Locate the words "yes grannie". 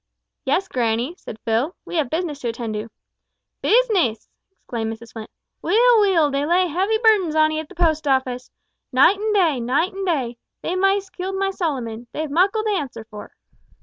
0.45-1.13